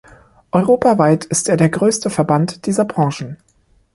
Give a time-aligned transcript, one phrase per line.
[0.51, 3.37] Europaweit ist er der größte Verband dieser Branchen.